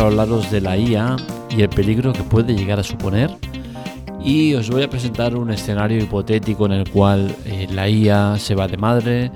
hablaros 0.00 0.50
de 0.50 0.60
la 0.60 0.76
IA 0.76 1.16
y 1.56 1.62
el 1.62 1.68
peligro 1.68 2.12
que 2.12 2.22
puede 2.22 2.54
llegar 2.54 2.78
a 2.78 2.82
suponer. 2.82 3.30
Y 4.24 4.54
os 4.54 4.70
voy 4.70 4.82
a 4.82 4.90
presentar 4.90 5.36
un 5.36 5.50
escenario 5.50 6.02
hipotético 6.02 6.66
en 6.66 6.72
el 6.72 6.88
cual 6.88 7.34
eh, 7.44 7.66
la 7.72 7.88
IA 7.88 8.38
se 8.38 8.54
va 8.54 8.68
de 8.68 8.76
madre, 8.76 9.30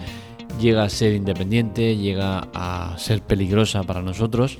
llega 0.61 0.85
a 0.85 0.89
ser 0.89 1.15
independiente, 1.15 1.97
llega 1.97 2.49
a 2.55 2.95
ser 2.97 3.23
peligrosa 3.23 3.83
para 3.83 4.01
nosotros. 4.01 4.59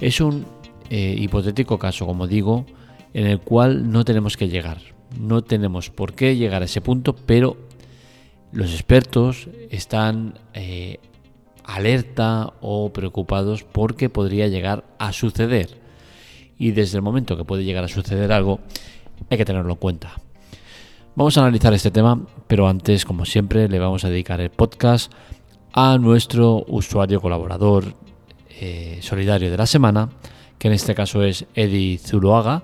Es 0.00 0.20
un 0.20 0.44
eh, 0.90 1.16
hipotético 1.18 1.78
caso, 1.78 2.06
como 2.06 2.26
digo, 2.26 2.66
en 3.14 3.26
el 3.26 3.40
cual 3.40 3.90
no 3.90 4.04
tenemos 4.04 4.36
que 4.36 4.48
llegar. 4.48 4.78
No 5.18 5.42
tenemos 5.42 5.90
por 5.90 6.12
qué 6.12 6.36
llegar 6.36 6.62
a 6.62 6.66
ese 6.66 6.80
punto, 6.80 7.14
pero 7.14 7.56
los 8.52 8.72
expertos 8.72 9.48
están 9.70 10.34
eh, 10.52 10.98
alerta 11.64 12.52
o 12.60 12.92
preocupados 12.92 13.64
porque 13.64 14.08
podría 14.08 14.48
llegar 14.48 14.84
a 14.98 15.12
suceder. 15.12 15.80
Y 16.58 16.70
desde 16.70 16.98
el 16.98 17.02
momento 17.02 17.36
que 17.36 17.44
puede 17.44 17.64
llegar 17.64 17.84
a 17.84 17.88
suceder 17.88 18.32
algo, 18.32 18.60
hay 19.30 19.38
que 19.38 19.44
tenerlo 19.44 19.72
en 19.72 19.78
cuenta. 19.78 20.12
Vamos 21.16 21.36
a 21.36 21.40
analizar 21.42 21.72
este 21.74 21.90
tema, 21.90 22.20
pero 22.46 22.68
antes, 22.68 23.04
como 23.04 23.24
siempre, 23.24 23.68
le 23.68 23.78
vamos 23.78 24.04
a 24.04 24.10
dedicar 24.10 24.40
el 24.40 24.50
podcast 24.50 25.12
a 25.72 25.98
nuestro 25.98 26.64
usuario 26.68 27.20
colaborador 27.20 27.94
eh, 28.60 28.98
solidario 29.00 29.50
de 29.50 29.56
la 29.56 29.66
semana, 29.66 30.08
que 30.58 30.68
en 30.68 30.74
este 30.74 30.94
caso 30.94 31.22
es 31.22 31.46
Eddie 31.54 31.98
Zuloaga 31.98 32.62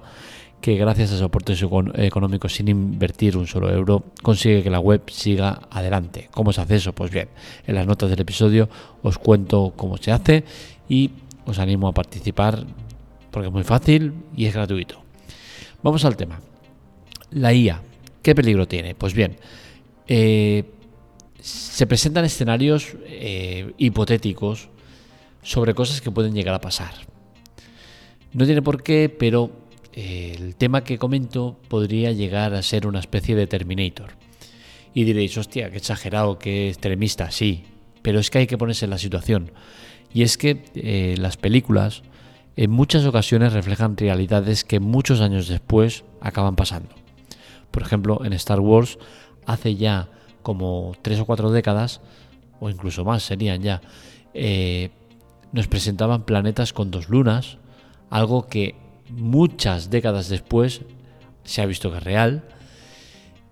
que 0.60 0.77
gracias 0.77 1.12
a 1.12 1.19
soportes 1.19 1.62
económicos 1.62 2.55
sin 2.55 2.68
invertir 2.68 3.37
un 3.37 3.46
solo 3.46 3.73
euro 3.73 4.05
consigue 4.23 4.62
que 4.62 4.70
la 4.70 4.78
web 4.78 5.02
siga 5.10 5.62
adelante. 5.70 6.29
¿Cómo 6.32 6.52
se 6.52 6.60
hace 6.60 6.76
eso? 6.76 6.93
Pues 6.93 7.10
bien, 7.10 7.29
en 7.66 7.74
las 7.74 7.87
notas 7.87 8.10
del 8.10 8.21
episodio 8.21 8.68
os 9.02 9.18
cuento 9.18 9.73
cómo 9.76 9.96
se 9.96 10.12
hace 10.12 10.45
y 10.88 11.10
os 11.46 11.59
animo 11.59 11.88
a 11.88 11.93
participar 11.93 12.66
porque 13.30 13.48
es 13.48 13.52
muy 13.52 13.65
fácil 13.65 14.12
y 14.37 14.46
es 14.46 14.54
gratuito. 14.54 15.01
Vamos 15.82 16.04
al 16.04 16.16
tema. 16.16 16.40
La 17.30 17.54
IA, 17.54 17.80
¿qué 18.23 18.35
peligro 18.35 18.68
tiene? 18.68 18.95
Pues 18.95 19.15
bien, 19.15 19.37
eh, 20.09 20.65
se 21.40 21.87
presentan 21.87 22.24
escenarios 22.24 22.96
eh, 23.07 23.73
hipotéticos 23.79 24.68
sobre 25.42 25.74
cosas 25.74 26.02
que 26.02 26.10
pueden 26.10 26.35
llegar 26.35 26.54
a 26.54 26.60
pasar. 26.60 26.92
No 28.32 28.45
tiene 28.45 28.63
por 28.63 28.82
qué, 28.82 29.09
pero 29.09 29.51
el 29.93 30.57
tema 30.57 30.85
que 30.85 30.99
comento 30.99 31.59
podría 31.69 32.13
llegar 32.13 32.55
a 32.55 32.63
ser 32.63 32.87
una 32.87 33.01
especie 33.01 33.37
de 33.37 33.46
Terminator. 33.46 34.10
Y 34.95 35.05
diréis, 35.05 35.37
hostia, 35.37 35.71
qué 35.71 35.79
exagerado, 35.79 36.38
qué 36.38 36.69
extremista, 36.69 37.30
sí, 37.30 37.65
pero 38.02 38.19
es 38.19 38.30
que 38.30 38.38
hay 38.38 38.47
que 38.47 38.59
ponerse 38.59 38.87
en 38.87 38.91
la 38.91 38.99
situación. 38.99 39.52
Y 40.13 40.23
es 40.23 40.37
que 40.37 40.65
eh, 40.74 41.15
las 41.19 41.37
películas 41.37 42.02
en 42.57 42.71
muchas 42.71 43.05
ocasiones 43.05 43.52
reflejan 43.52 43.97
realidades 43.97 44.65
que 44.65 44.80
muchos 44.80 45.21
años 45.21 45.49
después 45.49 46.04
acaban 46.21 46.57
pasando. 46.57 46.95
Por 47.71 47.82
ejemplo, 47.82 48.25
en 48.25 48.32
Star 48.32 48.60
Wars, 48.60 48.99
hace 49.47 49.77
ya 49.77 50.09
como 50.43 50.95
tres 51.02 51.21
o 51.21 51.27
cuatro 51.27 51.51
décadas, 51.51 52.01
o 52.59 52.69
incluso 52.69 53.04
más 53.04 53.23
serían 53.23 53.63
ya, 53.63 53.80
eh, 54.35 54.91
nos 55.52 55.69
presentaban 55.69 56.25
planetas 56.25 56.73
con 56.73 56.91
dos 56.91 57.09
lunas, 57.09 57.59
algo 58.10 58.47
que 58.49 58.75
muchas 59.11 59.91
décadas 59.91 60.29
después 60.29 60.83
se 61.45 61.63
ha 61.63 61.66
visto 61.66 61.91
que 61.91 61.99
es 61.99 62.05
real. 62.05 62.45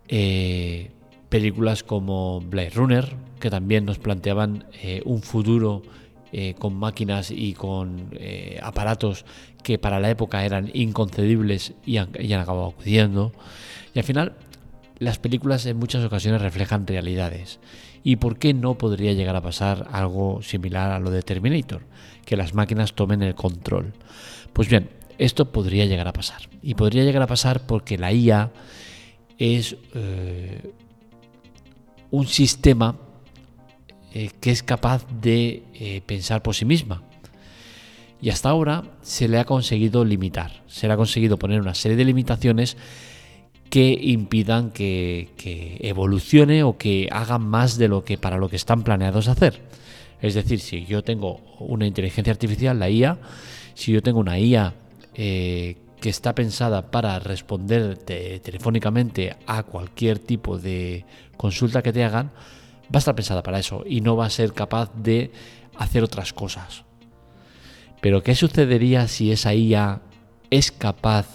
Eh, 0.09 0.91
películas 1.28 1.83
como 1.83 2.41
Blade 2.41 2.70
Runner, 2.70 3.17
que 3.41 3.51
también 3.51 3.84
nos 3.84 3.98
planteaban 3.98 4.64
eh, 4.83 5.03
un 5.05 5.23
futuro 5.23 5.83
eh, 6.33 6.55
con 6.59 6.74
máquinas 6.74 7.30
y 7.30 7.55
con 7.55 8.11
aparatos 8.63 9.24
que 9.63 9.79
para 9.79 10.01
la 10.01 10.11
época 10.11 10.45
eran 10.45 10.70
inconcebibles 10.73 11.74
y 11.85 11.98
han, 11.98 12.11
y 12.18 12.33
han 12.33 12.41
acabado 12.41 12.68
acudiendo. 12.68 13.33
Y 13.95 13.98
al 13.98 14.05
final, 14.05 14.36
las 14.98 15.18
películas 15.18 15.67
en 15.67 15.79
muchas 15.79 16.05
ocasiones 16.05 16.42
reflejan 16.42 16.86
realidades. 16.86 17.61
¿Y 18.02 18.17
por 18.17 18.39
qué 18.39 18.55
no 18.55 18.79
podría 18.79 19.13
llegar 19.13 19.36
a 19.36 19.42
pasar 19.42 19.89
algo 19.92 20.41
similar 20.42 20.92
a 20.92 20.98
lo 20.98 21.11
de 21.11 21.23
Terminator? 21.23 21.83
Que 22.24 22.36
las 22.36 22.55
máquinas 22.55 22.95
tomen 22.95 23.23
el 23.23 23.35
control. 23.35 23.92
Pues 24.52 24.68
bien, 24.68 24.89
esto 25.18 25.52
podría 25.52 25.84
llegar 25.84 26.08
a 26.08 26.12
pasar. 26.12 26.48
Y 26.62 26.74
podría 26.74 27.05
llegar 27.05 27.23
a 27.23 27.27
pasar 27.27 27.67
porque 27.67 27.98
la 27.98 28.12
IA 28.12 28.51
es 29.39 29.77
eh, 29.95 30.73
un 32.11 32.27
sistema 32.27 32.96
eh, 34.14 34.30
que 34.40 34.51
es 34.51 34.62
capaz 34.62 35.06
de 35.20 35.62
eh, 35.74 36.02
pensar 36.06 36.42
por 36.42 36.55
sí 36.55 36.64
misma. 36.64 37.02
Y 38.20 38.30
hasta 38.30 38.48
ahora 38.48 38.84
se 39.02 39.29
le 39.29 39.39
ha 39.39 39.45
conseguido 39.45 40.05
limitar, 40.05 40.62
se 40.67 40.89
le 40.89 40.95
ha 40.95 40.96
conseguido 40.96 41.36
poner 41.36 41.61
una 41.61 41.74
serie 41.74 41.96
de 41.96 42.05
limitaciones 42.05 42.77
que 43.70 43.96
impidan 44.00 44.70
que, 44.70 45.29
evolucione 45.80 46.62
o 46.62 46.79
que 46.79 47.08
hagan 47.12 47.42
más 47.42 47.77
de 47.77 47.89
lo 47.89 48.05
que 48.05 48.18
para 48.18 48.39
lo 48.39 48.48
que 48.48 48.56
están 48.56 48.83
planeados 48.83 49.29
hacer. 49.29 49.61
Es 50.20 50.35
decir, 50.35 50.58
si 50.58 50.85
yo 50.85 51.05
tengo 51.05 51.40
una 51.61 51.86
inteligencia 51.86 52.33
artificial, 52.33 52.79
la 52.79 52.90
IA, 52.90 53.18
si 53.74 53.92
yo 53.92 54.02
tengo 54.02 54.18
una 54.18 54.39
IA 54.40 54.74
eh, 55.20 55.77
que 56.01 56.11
está 56.11 56.33
pensada 56.33 56.92
para 56.92 57.18
responder 57.18 57.98
telefónicamente 57.98 59.36
a 59.48 59.64
cualquier 59.64 60.20
tipo 60.20 60.58
de 60.58 61.05
consulta 61.36 61.83
que 61.83 61.92
te 61.92 62.05
hagan, 62.05 62.30
va 62.84 62.95
a 62.95 62.98
estar 62.98 63.17
pensada 63.17 63.42
para 63.42 63.58
eso 63.58 63.83
y 63.84 64.01
no 64.01 64.14
va 64.14 64.27
a 64.27 64.30
ser 64.30 64.52
capaz 64.52 64.92
de 64.95 65.33
hacer 65.77 66.05
otras 66.05 66.33
cosas. 66.33 66.84
Pero 68.01 68.23
¿qué 68.23 68.36
sucedería 68.36 69.08
si 69.08 69.33
esa 69.33 69.55
IA 69.55 70.02
es 70.51 70.70
capaz 70.70 71.27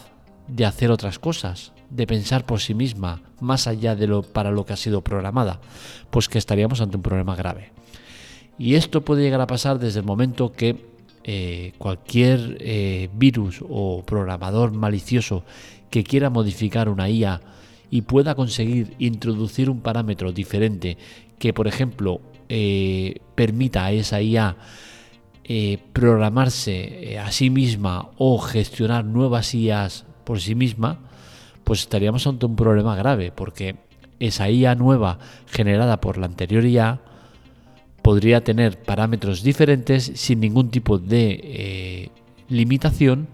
de 0.47 0.65
hacer 0.65 0.89
otras 0.89 1.19
cosas, 1.19 1.73
de 1.89 2.07
pensar 2.07 2.45
por 2.45 2.61
sí 2.61 2.73
misma, 2.73 3.21
más 3.41 3.67
allá 3.67 3.95
de 3.95 4.07
lo 4.07 4.23
para 4.23 4.51
lo 4.51 4.65
que 4.65 4.71
ha 4.71 4.77
sido 4.77 5.03
programada? 5.03 5.59
Pues 6.09 6.29
que 6.29 6.37
estaríamos 6.37 6.79
ante 6.79 6.95
un 6.95 7.03
problema 7.03 7.35
grave. 7.35 7.73
Y 8.57 8.75
esto 8.75 9.03
puede 9.03 9.23
llegar 9.23 9.41
a 9.41 9.47
pasar 9.47 9.77
desde 9.77 9.99
el 9.99 10.05
momento 10.05 10.53
que 10.53 10.92
eh, 11.23 11.73
cualquier 11.77 12.57
eh, 12.59 13.09
virus 13.13 13.63
o 13.67 14.03
programador 14.05 14.71
malicioso 14.71 15.43
que 15.89 16.03
quiera 16.03 16.29
modificar 16.29 16.89
una 16.89 17.09
IA 17.09 17.41
y 17.89 18.01
pueda 18.01 18.35
conseguir 18.35 18.95
introducir 18.99 19.69
un 19.69 19.79
parámetro 19.79 20.31
diferente 20.31 20.97
que, 21.39 21.53
por 21.53 21.67
ejemplo, 21.67 22.19
eh, 22.49 23.21
permita 23.35 23.85
a 23.85 23.91
esa 23.91 24.21
IA 24.21 24.57
programarse 25.91 27.19
a 27.19 27.29
sí 27.31 27.49
misma 27.49 28.11
o 28.17 28.39
gestionar 28.39 29.03
nuevas 29.03 29.53
IAs 29.53 30.05
por 30.23 30.39
sí 30.39 30.55
misma, 30.55 30.99
pues 31.65 31.81
estaríamos 31.81 32.25
ante 32.27 32.45
un 32.45 32.55
problema 32.55 32.95
grave, 32.95 33.31
porque 33.31 33.75
esa 34.19 34.49
IA 34.49 34.75
nueva 34.75 35.19
generada 35.47 35.99
por 35.99 36.17
la 36.17 36.27
anterior 36.27 36.65
IA 36.65 37.01
podría 38.03 38.43
tener 38.43 38.77
parámetros 38.77 39.41
diferentes 39.41 40.11
sin 40.15 40.41
ningún 40.41 40.69
tipo 40.69 40.99
de 40.99 41.39
eh, 41.41 42.09
limitación 42.49 43.27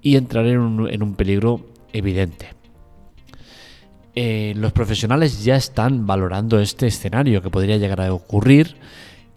y 0.00 0.16
entrar 0.16 0.46
en 0.46 1.02
un, 1.02 1.14
peligro 1.16 1.66
evidente. 1.92 2.54
Eh, 4.14 4.54
los 4.56 4.72
profesionales 4.72 5.44
ya 5.44 5.56
están 5.56 6.06
valorando 6.06 6.60
este 6.60 6.86
escenario 6.86 7.42
que 7.42 7.50
podría 7.50 7.76
llegar 7.76 8.00
a 8.00 8.14
ocurrir. 8.14 8.76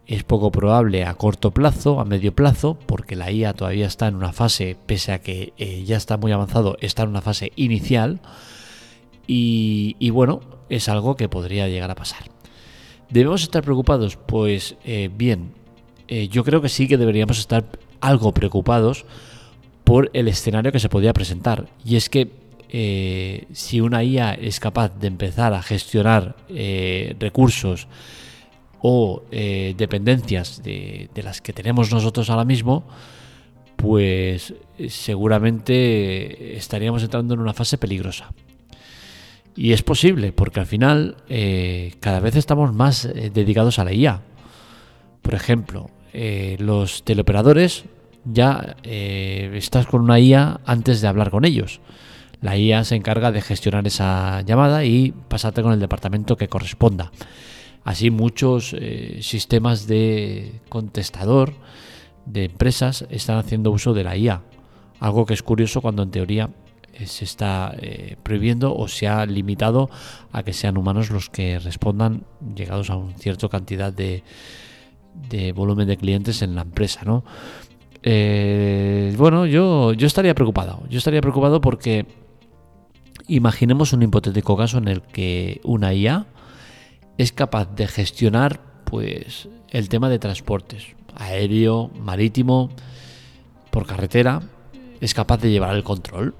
Es 0.05 0.23
poco 0.23 0.51
probable 0.51 1.05
a 1.05 1.15
corto 1.15 1.51
plazo, 1.51 1.99
a 1.99 2.05
medio 2.05 2.33
plazo, 2.33 2.77
porque 2.85 3.15
la 3.15 3.31
IA 3.31 3.53
todavía 3.53 3.87
está 3.87 4.07
en 4.07 4.15
una 4.15 4.33
fase, 4.33 4.77
pese 4.85 5.13
a 5.13 5.19
que 5.19 5.53
eh, 5.57 5.83
ya 5.83 5.97
está 5.97 6.17
muy 6.17 6.31
avanzado, 6.31 6.77
está 6.79 7.03
en 7.03 7.09
una 7.09 7.21
fase 7.21 7.51
inicial. 7.55 8.21
y 9.27 10.09
bueno, 10.11 10.41
es 10.69 10.89
algo 10.89 11.15
que 11.15 11.29
podría 11.29 11.67
llegar 11.67 11.91
a 11.91 11.95
pasar. 11.95 12.30
¿Debemos 13.11 13.43
estar 13.43 13.61
preocupados? 13.61 14.15
Pues 14.15 14.77
eh, 14.85 15.09
bien, 15.13 15.51
eh, 16.07 16.29
yo 16.29 16.45
creo 16.45 16.61
que 16.61 16.69
sí 16.69 16.87
que 16.87 16.97
deberíamos 16.97 17.39
estar 17.39 17.65
algo 17.99 18.33
preocupados 18.33 19.05
por 19.83 20.09
el 20.13 20.29
escenario 20.29 20.71
que 20.71 20.79
se 20.79 20.87
podía 20.87 21.11
presentar. 21.11 21.67
Y 21.83 21.97
es 21.97 22.09
que 22.09 22.31
eh, 22.69 23.47
si 23.51 23.81
una 23.81 24.01
IA 24.01 24.33
es 24.33 24.61
capaz 24.61 24.97
de 24.97 25.07
empezar 25.07 25.53
a 25.53 25.61
gestionar 25.61 26.37
recursos 27.19 27.89
o 28.81 29.23
dependencias 29.29 30.63
de, 30.63 31.09
de, 31.13 31.23
las 31.23 31.41
que 31.41 31.51
tenemos 31.51 31.91
nosotros 31.91 32.29
ahora 32.29 32.45
mismo, 32.45 32.85
pues 33.75 34.53
seguramente 34.87 36.55
estaríamos 36.55 37.03
entrando 37.03 37.33
en 37.33 37.41
una 37.41 37.53
fase 37.53 37.77
peligrosa. 37.77 38.31
Y 39.55 39.73
es 39.73 39.83
posible, 39.83 40.31
porque 40.31 40.61
al 40.61 40.65
final 40.65 41.17
eh, 41.27 41.93
cada 41.99 42.19
vez 42.19 42.35
estamos 42.35 42.73
más 42.73 43.05
eh, 43.05 43.31
dedicados 43.33 43.79
a 43.79 43.83
la 43.83 43.93
IA. 43.93 44.21
Por 45.21 45.35
ejemplo, 45.35 45.89
eh, 46.13 46.55
los 46.59 47.03
teleoperadores 47.03 47.85
ya 48.23 48.75
estás 48.83 49.87
con 49.87 50.01
una 50.01 50.19
IA 50.19 50.61
antes 50.65 51.01
de 51.01 51.07
hablar 51.07 51.31
con 51.31 51.43
ellos. 51.43 51.81
La 52.39 52.55
IA 52.55 52.83
se 52.83 52.95
encarga 52.95 53.31
de 53.31 53.41
gestionar 53.41 53.85
esa 53.87 54.41
llamada 54.41 54.85
y 54.85 55.11
pasarte 55.11 55.63
con 55.63 55.73
el 55.73 55.79
departamento 55.79 56.37
que 56.37 56.47
corresponda. 56.47 57.11
Así 57.83 58.11
muchos 58.11 58.75
sistemas 59.21 59.87
de 59.87 60.61
contestador 60.69 61.53
de 62.27 62.45
empresas 62.45 63.07
están 63.09 63.37
haciendo 63.37 63.71
uso 63.71 63.93
de 63.93 64.03
la 64.03 64.15
IA. 64.15 64.43
Algo 64.99 65.25
que 65.25 65.33
es 65.33 65.41
curioso 65.41 65.81
cuando 65.81 66.03
en 66.03 66.11
teoría 66.11 66.49
se 67.05 67.25
está 67.25 67.73
eh, 67.79 68.17
prohibiendo 68.23 68.75
o 68.75 68.87
se 68.87 69.07
ha 69.07 69.25
limitado 69.25 69.89
a 70.31 70.43
que 70.43 70.53
sean 70.53 70.77
humanos 70.77 71.09
los 71.09 71.29
que 71.29 71.59
respondan 71.59 72.23
llegados 72.55 72.89
a 72.89 72.97
una 72.97 73.17
cierta 73.17 73.49
cantidad 73.49 73.91
de, 73.91 74.23
de 75.29 75.51
volumen 75.51 75.87
de 75.87 75.97
clientes 75.97 76.41
en 76.41 76.55
la 76.55 76.61
empresa, 76.61 77.01
¿no? 77.05 77.23
Eh, 78.03 79.13
bueno, 79.17 79.45
yo, 79.45 79.93
yo 79.93 80.07
estaría 80.07 80.33
preocupado. 80.33 80.83
Yo 80.89 80.97
estaría 80.97 81.21
preocupado 81.21 81.61
porque 81.61 82.05
imaginemos 83.27 83.93
un 83.93 84.03
hipotético 84.03 84.57
caso 84.57 84.77
en 84.77 84.87
el 84.87 85.01
que 85.01 85.61
una 85.63 85.93
IA 85.93 86.25
es 87.17 87.31
capaz 87.31 87.75
de 87.75 87.87
gestionar 87.87 88.59
pues 88.85 89.47
el 89.69 89.87
tema 89.89 90.09
de 90.09 90.19
transportes 90.19 90.95
aéreo, 91.15 91.91
marítimo, 91.99 92.69
por 93.69 93.85
carretera, 93.85 94.41
es 94.99 95.13
capaz 95.13 95.37
de 95.37 95.51
llevar 95.51 95.75
el 95.75 95.83
control. 95.83 96.35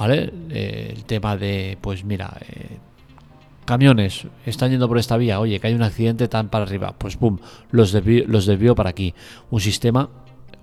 ¿Vale? 0.00 0.32
Eh, 0.48 0.94
el 0.96 1.04
tema 1.04 1.36
de, 1.36 1.76
pues 1.78 2.04
mira, 2.04 2.34
eh, 2.48 2.78
camiones 3.66 4.26
están 4.46 4.70
yendo 4.70 4.88
por 4.88 4.96
esta 4.96 5.18
vía, 5.18 5.40
oye, 5.40 5.60
que 5.60 5.66
hay 5.66 5.74
un 5.74 5.82
accidente 5.82 6.26
tan 6.26 6.48
para 6.48 6.64
arriba, 6.64 6.94
pues 6.96 7.18
pum, 7.18 7.36
los 7.70 7.92
desvío, 7.92 8.24
los 8.26 8.46
desvío 8.46 8.74
para 8.74 8.88
aquí. 8.88 9.12
Un 9.50 9.60
sistema 9.60 10.08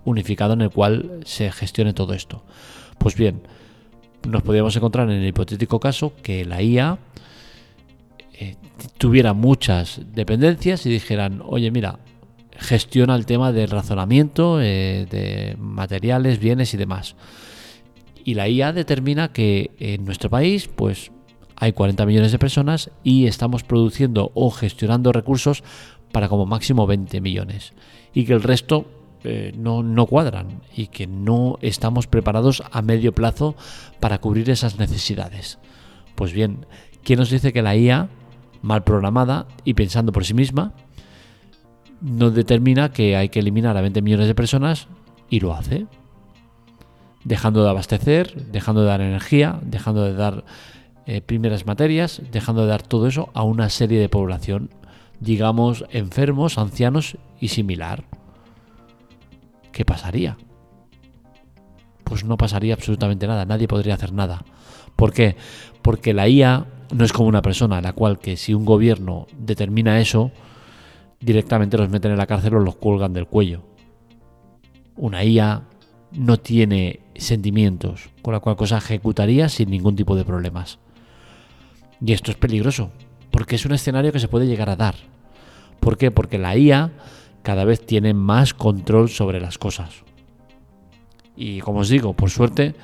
unificado 0.05 0.53
en 0.53 0.61
el 0.61 0.71
cual 0.71 1.19
se 1.23 1.51
gestione 1.51 1.93
todo 1.93 2.15
esto. 2.15 2.43
Pues 2.97 3.15
bien, 3.15 3.43
nos 4.27 4.41
podríamos 4.41 4.75
encontrar 4.75 5.07
en 5.11 5.17
el 5.17 5.27
hipotético 5.27 5.79
caso 5.79 6.13
que 6.23 6.43
la 6.43 6.63
IA 6.63 6.97
eh, 8.33 8.55
tuviera 8.97 9.33
muchas 9.33 10.01
dependencias 10.15 10.83
y 10.87 10.89
dijeran, 10.89 11.43
oye, 11.45 11.69
mira, 11.69 11.99
gestiona 12.57 13.15
el 13.15 13.27
tema 13.27 13.51
del 13.51 13.69
razonamiento 13.69 14.59
eh, 14.59 15.05
de 15.11 15.55
materiales, 15.59 16.39
bienes 16.39 16.73
y 16.73 16.77
demás. 16.77 17.15
Y 18.27 18.33
la 18.33 18.49
IA 18.49 18.73
determina 18.73 19.31
que 19.31 19.71
en 19.79 20.03
nuestro 20.03 20.29
país, 20.29 20.67
pues 20.67 21.13
hay 21.55 21.71
40 21.71 22.05
millones 22.05 22.33
de 22.33 22.37
personas 22.37 22.91
y 23.01 23.25
estamos 23.25 23.63
produciendo 23.63 24.33
o 24.33 24.51
gestionando 24.51 25.13
recursos 25.13 25.63
para 26.11 26.27
como 26.27 26.45
máximo 26.45 26.85
20 26.85 27.21
millones. 27.21 27.71
Y 28.13 28.25
que 28.25 28.33
el 28.33 28.43
resto 28.43 28.85
eh, 29.23 29.53
no, 29.57 29.81
no 29.81 30.07
cuadran 30.07 30.59
y 30.75 30.87
que 30.87 31.07
no 31.07 31.57
estamos 31.61 32.07
preparados 32.07 32.63
a 32.69 32.81
medio 32.81 33.13
plazo 33.13 33.55
para 34.01 34.17
cubrir 34.17 34.49
esas 34.49 34.77
necesidades. 34.77 35.57
Pues 36.15 36.33
bien, 36.33 36.65
¿quién 37.05 37.19
nos 37.19 37.29
dice 37.29 37.53
que 37.53 37.61
la 37.61 37.77
IA, 37.77 38.09
mal 38.61 38.83
programada 38.83 39.47
y 39.63 39.75
pensando 39.75 40.11
por 40.11 40.25
sí 40.25 40.33
misma, 40.33 40.73
no 42.01 42.29
determina 42.29 42.91
que 42.91 43.15
hay 43.15 43.29
que 43.29 43.39
eliminar 43.39 43.77
a 43.77 43.81
20 43.81 44.01
millones 44.01 44.27
de 44.27 44.35
personas 44.35 44.89
y 45.29 45.39
lo 45.39 45.53
hace? 45.53 45.87
Dejando 47.27 47.61
de 47.61 47.69
abastecer, 47.69 48.33
dejando 48.51 48.81
de 48.81 48.87
dar 48.87 49.01
energía, 49.01 49.59
dejando 49.61 50.03
de 50.03 50.13
dar 50.13 50.45
eh, 51.05 51.19
primeras 51.19 51.65
materias, 51.65 52.21
dejando 52.31 52.61
de 52.61 52.69
dar 52.69 52.81
todo 52.81 53.05
eso 53.05 53.29
a 53.33 53.43
una 53.43 53.69
serie 53.69 53.99
de 53.99 54.07
población, 54.07 54.69
digamos, 55.19 55.83
enfermos, 55.91 56.57
ancianos 56.57 57.17
y 57.41 57.49
similar. 57.49 58.05
¿Qué 59.73 59.83
pasaría? 59.83 60.37
Pues 62.05 62.23
no 62.23 62.37
pasaría 62.37 62.75
absolutamente 62.75 63.27
nada, 63.27 63.43
nadie 63.43 63.67
podría 63.67 63.95
hacer 63.95 64.13
nada. 64.13 64.45
¿Por 64.95 65.11
qué? 65.11 65.35
Porque 65.81 66.13
la 66.13 66.29
IA 66.29 66.65
no 66.93 67.03
es 67.03 67.11
como 67.11 67.27
una 67.27 67.41
persona, 67.41 67.81
la 67.81 67.91
cual 67.91 68.19
que 68.19 68.37
si 68.37 68.53
un 68.53 68.63
gobierno 68.63 69.27
determina 69.37 69.99
eso, 69.99 70.31
directamente 71.19 71.77
los 71.77 71.89
meten 71.89 72.11
en 72.11 72.17
la 72.17 72.27
cárcel 72.27 72.55
o 72.55 72.59
los 72.59 72.77
cuelgan 72.77 73.11
del 73.11 73.27
cuello. 73.27 73.63
Una 74.95 75.25
IA 75.25 75.63
no 76.11 76.37
tiene 76.37 77.01
sentimientos, 77.15 78.09
con 78.21 78.33
la 78.33 78.39
cual 78.39 78.55
cosa 78.55 78.77
ejecutaría 78.77 79.49
sin 79.49 79.69
ningún 79.69 79.95
tipo 79.95 80.15
de 80.15 80.25
problemas. 80.25 80.79
Y 81.99 82.13
esto 82.13 82.31
es 82.31 82.37
peligroso, 82.37 82.91
porque 83.31 83.55
es 83.55 83.65
un 83.65 83.73
escenario 83.73 84.11
que 84.11 84.19
se 84.19 84.27
puede 84.27 84.47
llegar 84.47 84.69
a 84.69 84.75
dar. 84.75 84.95
¿Por 85.79 85.97
qué? 85.97 86.11
Porque 86.11 86.37
la 86.37 86.57
IA 86.57 86.91
cada 87.43 87.65
vez 87.65 87.85
tiene 87.85 88.13
más 88.13 88.53
control 88.53 89.09
sobre 89.09 89.39
las 89.39 89.57
cosas. 89.57 90.03
Y 91.35 91.59
como 91.59 91.79
os 91.79 91.89
digo, 91.89 92.13
por 92.13 92.29
suerte, 92.29 92.75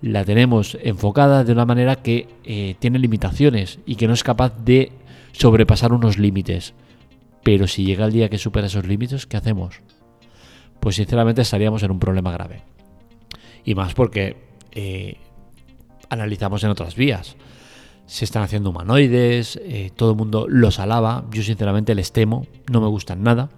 la 0.00 0.24
tenemos 0.24 0.76
enfocada 0.82 1.44
de 1.44 1.52
una 1.52 1.64
manera 1.64 1.96
que 1.96 2.28
eh, 2.44 2.74
tiene 2.78 2.98
limitaciones 2.98 3.78
y 3.86 3.94
que 3.94 4.08
no 4.08 4.14
es 4.14 4.24
capaz 4.24 4.52
de 4.64 4.92
sobrepasar 5.32 5.92
unos 5.92 6.18
límites. 6.18 6.74
Pero 7.44 7.66
si 7.66 7.84
llega 7.84 8.04
el 8.04 8.12
día 8.12 8.28
que 8.28 8.38
supera 8.38 8.66
esos 8.66 8.86
límites, 8.86 9.26
¿qué 9.26 9.36
hacemos? 9.36 9.80
Pues 10.82 10.96
sinceramente 10.96 11.42
estaríamos 11.42 11.84
en 11.84 11.92
un 11.92 12.00
problema 12.00 12.32
grave. 12.32 12.64
Y 13.64 13.76
más 13.76 13.94
porque 13.94 14.36
eh, 14.72 15.16
analizamos 16.10 16.64
en 16.64 16.70
otras 16.70 16.96
vías 16.96 17.36
se 18.06 18.24
están 18.24 18.42
haciendo 18.42 18.70
humanoides, 18.70 19.60
eh, 19.62 19.90
todo 19.94 20.10
el 20.10 20.16
mundo 20.16 20.46
los 20.48 20.80
alaba, 20.80 21.24
yo 21.30 21.42
sinceramente 21.42 21.94
les 21.94 22.12
temo, 22.12 22.46
no 22.70 22.80
me 22.80 22.88
gustan 22.88 23.22
nada, 23.22 23.48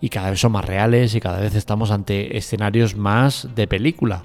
y 0.00 0.08
cada 0.08 0.30
vez 0.30 0.40
son 0.40 0.52
más 0.52 0.64
reales 0.64 1.14
y 1.14 1.20
cada 1.20 1.40
vez 1.40 1.54
estamos 1.54 1.90
ante 1.90 2.38
escenarios 2.38 2.96
más 2.96 3.48
de 3.54 3.66
película, 3.66 4.22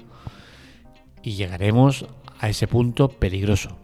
y 1.22 1.32
llegaremos 1.32 2.06
a 2.38 2.48
ese 2.48 2.66
punto 2.66 3.08
peligroso. 3.08 3.76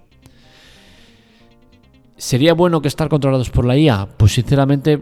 ¿Sería 2.16 2.54
bueno 2.54 2.80
que 2.80 2.88
estar 2.88 3.08
controlados 3.08 3.50
por 3.50 3.66
la 3.66 3.76
IA? 3.76 4.08
Pues 4.16 4.32
sinceramente, 4.32 5.00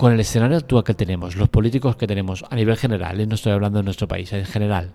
con 0.00 0.14
el 0.14 0.20
escenario 0.20 0.56
actual 0.56 0.82
que 0.82 0.94
tenemos, 0.94 1.36
los 1.36 1.50
políticos 1.50 1.94
que 1.94 2.06
tenemos 2.06 2.42
a 2.48 2.56
nivel 2.56 2.74
general, 2.78 3.28
no 3.28 3.34
estoy 3.34 3.52
hablando 3.52 3.80
de 3.80 3.84
nuestro 3.84 4.08
país, 4.08 4.32
en 4.32 4.46
general, 4.46 4.94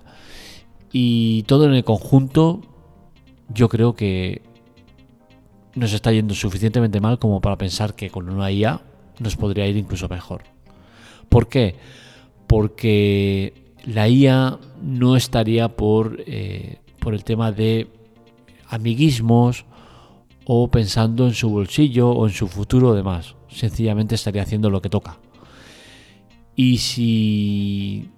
y 0.92 1.44
todo 1.44 1.66
en 1.66 1.76
el 1.76 1.84
conjunto, 1.84 2.62
yo 3.50 3.70
creo 3.70 3.94
que 3.94 4.42
nos 5.76 5.94
está 5.94 6.12
yendo 6.12 6.34
suficientemente 6.34 7.02
mal 7.02 7.20
como 7.20 7.40
para 7.40 7.56
pensar 7.56 7.94
que 7.94 8.10
con 8.10 8.28
una 8.30 8.50
IA 8.52 8.82
nos 9.20 9.36
podría 9.36 9.68
ir 9.68 9.78
incluso 9.78 10.10
mejor. 10.10 10.42
¿Por 11.30 11.50
qué? 11.50 11.76
Porque 12.48 13.76
la 13.86 14.10
IA 14.10 14.58
no 14.82 15.16
estaría 15.16 15.68
por, 15.68 16.24
eh, 16.26 16.80
por 16.98 17.14
el 17.14 17.24
tema 17.24 17.52
de 17.52 17.90
amiguismos 18.70 19.66
o 20.46 20.70
pensando 20.70 21.26
en 21.26 21.34
su 21.34 21.50
bolsillo 21.50 22.10
o 22.10 22.28
en 22.28 22.34
su 22.34 22.48
futuro 22.48 22.90
o 22.90 22.96
demás. 22.96 23.36
Sencillamente 23.50 24.16
estaría 24.16 24.44
haciendo 24.44 24.70
lo 24.70 24.82
que 24.82 24.90
toca. 24.90 25.18
Y 26.56 26.78
si 26.78 28.10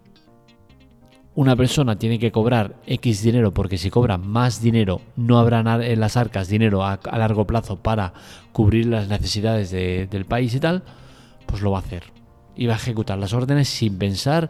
una 1.33 1.55
persona 1.55 1.97
tiene 1.97 2.19
que 2.19 2.31
cobrar 2.31 2.75
X 2.85 3.21
dinero 3.21 3.53
porque 3.53 3.77
si 3.77 3.89
cobra 3.89 4.17
más 4.17 4.61
dinero 4.61 5.01
no 5.15 5.39
habrá 5.39 5.59
en 5.85 5.99
las 5.99 6.17
arcas 6.17 6.47
dinero 6.47 6.83
a, 6.83 6.99
largo 7.17 7.45
plazo 7.45 7.77
para 7.77 8.13
cubrir 8.51 8.87
las 8.87 9.07
necesidades 9.07 9.71
del 9.71 10.25
país 10.25 10.53
y 10.53 10.59
tal, 10.59 10.83
pues 11.45 11.61
lo 11.61 11.71
va 11.71 11.77
a 11.77 11.81
hacer. 11.81 12.03
Y 12.55 12.65
va 12.65 12.73
a 12.73 12.77
ejecutar 12.77 13.17
las 13.17 13.33
órdenes 13.33 13.69
sin 13.69 13.97
pensar 13.97 14.49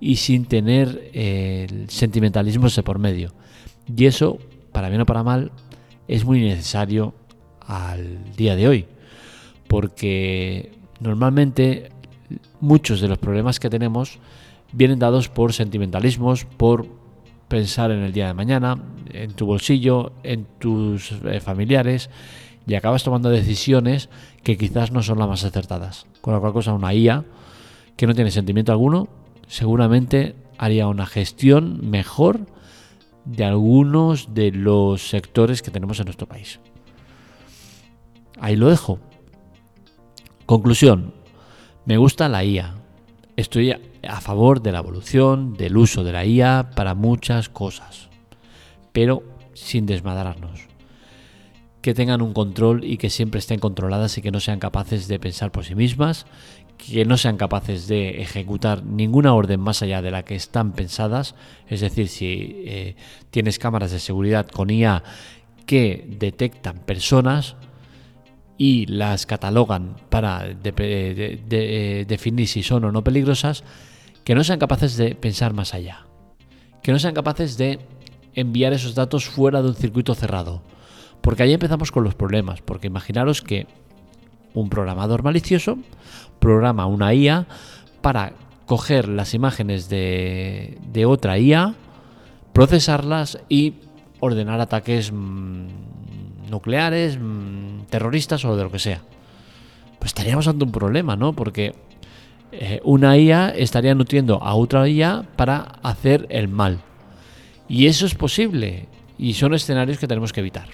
y 0.00 0.16
sin 0.16 0.46
tener 0.46 1.10
eh, 1.12 1.66
el 1.68 1.90
sentimentalismo 1.90 2.68
ese 2.68 2.82
por 2.82 2.98
medio. 2.98 3.32
Y 3.94 4.06
eso, 4.06 4.38
para 4.72 4.88
bien 4.88 5.00
o 5.00 5.06
para 5.06 5.22
mal, 5.24 5.52
es 6.12 6.26
muy 6.26 6.42
necesario 6.42 7.14
al 7.66 8.34
día 8.36 8.54
de 8.54 8.68
hoy. 8.68 8.86
Porque 9.66 10.72
normalmente 11.00 11.90
muchos 12.60 13.00
de 13.00 13.08
los 13.08 13.16
problemas 13.16 13.58
que 13.58 13.70
tenemos 13.70 14.18
vienen 14.72 14.98
dados 14.98 15.30
por 15.30 15.54
sentimentalismos, 15.54 16.44
por 16.44 16.86
pensar 17.48 17.90
en 17.90 18.00
el 18.00 18.12
día 18.12 18.26
de 18.26 18.34
mañana, 18.34 18.78
en 19.10 19.32
tu 19.32 19.46
bolsillo, 19.46 20.12
en 20.22 20.46
tus 20.58 21.12
eh, 21.24 21.40
familiares, 21.40 22.10
y 22.66 22.74
acabas 22.74 23.04
tomando 23.04 23.30
decisiones 23.30 24.10
que 24.42 24.58
quizás 24.58 24.92
no 24.92 25.02
son 25.02 25.18
las 25.18 25.28
más 25.28 25.44
acertadas. 25.44 26.06
Con 26.20 26.34
la 26.34 26.40
cual 26.40 26.52
cosa 26.52 26.74
una 26.74 26.92
IA 26.92 27.24
que 27.96 28.06
no 28.06 28.14
tiene 28.14 28.30
sentimiento 28.30 28.70
alguno, 28.70 29.08
seguramente 29.48 30.34
haría 30.58 30.88
una 30.88 31.06
gestión 31.06 31.90
mejor 31.90 32.46
de 33.24 33.44
algunos 33.44 34.34
de 34.34 34.52
los 34.52 35.08
sectores 35.08 35.62
que 35.62 35.70
tenemos 35.70 35.98
en 36.00 36.06
nuestro 36.06 36.26
país. 36.26 36.60
Ahí 38.40 38.56
lo 38.56 38.68
dejo. 38.68 38.98
Conclusión. 40.46 41.14
Me 41.84 41.96
gusta 41.96 42.28
la 42.28 42.44
IA. 42.44 42.74
Estoy 43.36 43.72
a 43.72 44.20
favor 44.20 44.62
de 44.62 44.72
la 44.72 44.80
evolución, 44.80 45.54
del 45.54 45.76
uso 45.76 46.04
de 46.04 46.12
la 46.12 46.24
IA 46.24 46.70
para 46.74 46.94
muchas 46.94 47.48
cosas, 47.48 48.08
pero 48.92 49.22
sin 49.54 49.86
desmadrarnos. 49.86 50.68
Que 51.80 51.94
tengan 51.94 52.22
un 52.22 52.32
control 52.32 52.84
y 52.84 52.98
que 52.98 53.10
siempre 53.10 53.38
estén 53.38 53.58
controladas 53.58 54.16
y 54.18 54.22
que 54.22 54.30
no 54.30 54.40
sean 54.40 54.60
capaces 54.60 55.08
de 55.08 55.18
pensar 55.18 55.50
por 55.50 55.64
sí 55.64 55.74
mismas, 55.74 56.26
que 56.76 57.04
no 57.04 57.16
sean 57.16 57.36
capaces 57.36 57.86
de 57.86 58.22
ejecutar 58.22 58.84
ninguna 58.84 59.34
orden 59.34 59.60
más 59.60 59.82
allá 59.82 60.02
de 60.02 60.10
la 60.10 60.24
que 60.24 60.34
están 60.34 60.72
pensadas. 60.72 61.34
Es 61.68 61.80
decir, 61.80 62.08
si 62.08 62.62
eh, 62.66 62.96
tienes 63.30 63.58
cámaras 63.58 63.92
de 63.92 64.00
seguridad 64.00 64.46
con 64.48 64.70
IA 64.70 65.02
que 65.66 66.04
detectan 66.18 66.78
personas, 66.78 67.56
y 68.58 68.86
las 68.86 69.26
catalogan 69.26 69.96
para 70.08 70.46
eh, 70.46 72.04
definir 72.06 72.46
si 72.46 72.62
son 72.62 72.84
o 72.84 72.92
no 72.92 73.02
peligrosas, 73.02 73.64
que 74.22 74.36
no 74.36 74.44
sean 74.44 74.60
capaces 74.60 74.96
de 74.96 75.16
pensar 75.16 75.52
más 75.52 75.74
allá, 75.74 76.06
que 76.80 76.92
no 76.92 77.00
sean 77.00 77.12
capaces 77.12 77.58
de 77.58 77.80
enviar 78.34 78.72
esos 78.72 78.94
datos 78.94 79.24
fuera 79.24 79.62
de 79.62 79.68
un 79.68 79.74
circuito 79.74 80.14
cerrado. 80.14 80.62
Porque 81.22 81.42
ahí 81.42 81.52
empezamos 81.52 81.90
con 81.90 82.04
los 82.04 82.14
problemas, 82.14 82.62
porque 82.62 82.86
imaginaros 82.86 83.42
que 83.42 83.66
un 84.54 84.68
programador 84.68 85.22
malicioso 85.22 85.78
programa 86.42 86.86
una 86.86 87.14
IA 87.14 87.46
para 88.02 88.32
coger 88.66 89.08
las 89.08 89.32
imágenes 89.32 89.88
de, 89.88 90.78
de 90.92 91.06
otra 91.06 91.38
IA, 91.38 91.74
procesarlas 92.52 93.38
y 93.48 93.74
ordenar 94.20 94.60
ataques 94.60 95.12
mm, 95.12 95.66
nucleares, 96.50 97.18
mm, 97.18 97.84
terroristas 97.88 98.44
o 98.44 98.56
de 98.56 98.64
lo 98.64 98.70
que 98.70 98.78
sea. 98.78 99.00
Pues 99.98 100.10
estaríamos 100.10 100.48
ante 100.48 100.64
un 100.64 100.72
problema, 100.72 101.16
¿no? 101.16 101.32
Porque 101.32 101.74
eh, 102.50 102.80
una 102.84 103.16
IA 103.16 103.50
estaría 103.50 103.94
nutriendo 103.94 104.42
a 104.42 104.54
otra 104.54 104.88
IA 104.88 105.24
para 105.36 105.58
hacer 105.82 106.26
el 106.28 106.48
mal. 106.48 106.80
Y 107.68 107.86
eso 107.86 108.04
es 108.04 108.14
posible. 108.14 108.88
Y 109.16 109.34
son 109.34 109.54
escenarios 109.54 109.98
que 109.98 110.08
tenemos 110.08 110.32
que 110.32 110.40
evitar. 110.40 110.68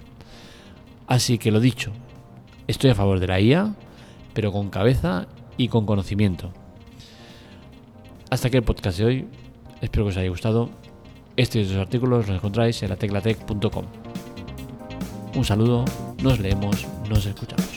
Así 1.07 1.37
que 1.39 1.51
lo 1.51 1.61
dicho, 1.61 1.93
estoy 2.69 2.91
a 2.91 2.95
favor 2.95 3.19
de 3.19 3.27
la 3.27 3.41
IA, 3.41 3.75
pero 4.35 4.53
con 4.53 4.71
cabeza 4.71 5.27
y 5.57 5.67
con 5.67 5.85
conocimiento. 5.85 6.53
Hasta 8.31 8.47
aquí 8.49 8.57
el 8.59 8.63
podcast 8.63 8.99
de 8.99 9.05
hoy. 9.05 9.29
Espero 9.81 10.05
que 10.05 10.11
os 10.11 10.17
haya 10.17 10.29
gustado. 10.29 10.71
Estos 11.37 11.69
dos 11.69 11.79
artículos 11.79 12.29
los 12.29 12.37
encontráis 12.37 12.83
en 12.83 12.91
la 12.91 12.97
teclatec.com. 12.97 13.85
Un 15.35 15.45
saludo, 15.45 15.85
nos 16.23 16.39
leemos, 16.39 16.87
nos 17.09 17.27
escuchamos. 17.27 17.68